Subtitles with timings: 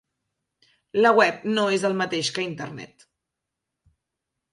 [1.05, 3.07] La web no és el mateix que Internet.